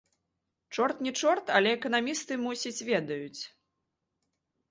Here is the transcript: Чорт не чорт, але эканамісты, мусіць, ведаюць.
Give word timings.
Чорт 0.75 1.03
не 1.07 1.11
чорт, 1.19 1.51
але 1.59 1.69
эканамісты, 1.77 2.33
мусіць, 2.47 2.85
ведаюць. 2.89 3.41